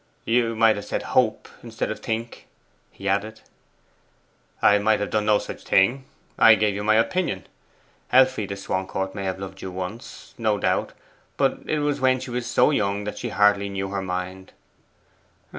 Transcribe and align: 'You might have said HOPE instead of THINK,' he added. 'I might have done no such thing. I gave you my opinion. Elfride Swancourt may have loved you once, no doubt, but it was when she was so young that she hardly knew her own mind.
'You 0.25 0.55
might 0.55 0.77
have 0.77 0.85
said 0.85 1.03
HOPE 1.13 1.47
instead 1.61 1.91
of 1.91 1.99
THINK,' 1.99 2.47
he 2.89 3.07
added. 3.07 3.41
'I 4.63 4.79
might 4.79 4.99
have 4.99 5.11
done 5.11 5.27
no 5.27 5.37
such 5.37 5.63
thing. 5.63 6.05
I 6.39 6.55
gave 6.55 6.73
you 6.73 6.83
my 6.83 6.95
opinion. 6.95 7.45
Elfride 8.11 8.57
Swancourt 8.57 9.13
may 9.13 9.25
have 9.25 9.37
loved 9.37 9.61
you 9.61 9.69
once, 9.71 10.33
no 10.39 10.57
doubt, 10.57 10.93
but 11.37 11.59
it 11.67 11.81
was 11.81 12.01
when 12.01 12.19
she 12.19 12.31
was 12.31 12.47
so 12.47 12.71
young 12.71 13.03
that 13.03 13.19
she 13.19 13.29
hardly 13.29 13.69
knew 13.69 13.89
her 13.89 13.99
own 13.99 14.07
mind. 14.07 14.53